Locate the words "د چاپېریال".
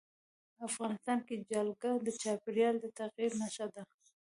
2.05-2.75